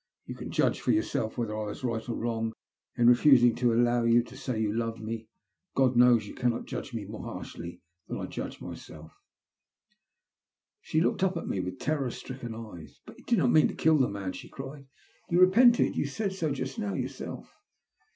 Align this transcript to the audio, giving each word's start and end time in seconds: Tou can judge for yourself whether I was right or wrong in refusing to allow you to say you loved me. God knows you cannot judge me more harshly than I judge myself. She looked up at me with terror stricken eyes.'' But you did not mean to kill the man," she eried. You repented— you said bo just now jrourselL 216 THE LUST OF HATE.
Tou 0.27 0.33
can 0.33 0.49
judge 0.49 0.81
for 0.81 0.89
yourself 0.91 1.37
whether 1.37 1.55
I 1.55 1.65
was 1.65 1.83
right 1.83 2.09
or 2.09 2.15
wrong 2.15 2.53
in 2.97 3.05
refusing 3.05 3.53
to 3.57 3.71
allow 3.71 4.01
you 4.03 4.23
to 4.23 4.35
say 4.35 4.59
you 4.59 4.73
loved 4.73 4.99
me. 4.99 5.29
God 5.75 5.95
knows 5.95 6.25
you 6.25 6.33
cannot 6.33 6.65
judge 6.65 6.91
me 6.91 7.05
more 7.05 7.23
harshly 7.23 7.83
than 8.07 8.17
I 8.17 8.25
judge 8.25 8.59
myself. 8.59 9.11
She 10.81 11.01
looked 11.01 11.21
up 11.21 11.37
at 11.37 11.47
me 11.47 11.59
with 11.59 11.77
terror 11.77 12.09
stricken 12.09 12.55
eyes.'' 12.55 12.99
But 13.05 13.19
you 13.19 13.25
did 13.25 13.37
not 13.37 13.51
mean 13.51 13.67
to 13.67 13.75
kill 13.75 13.99
the 13.99 14.09
man," 14.09 14.31
she 14.31 14.49
eried. 14.49 14.87
You 15.29 15.39
repented— 15.39 15.95
you 15.95 16.07
said 16.07 16.31
bo 16.41 16.51
just 16.51 16.79
now 16.79 16.93
jrourselL 16.93 17.13
216 17.13 17.25
THE 17.27 17.31
LUST 17.33 17.39
OF 17.43 17.43
HATE. 17.45 17.53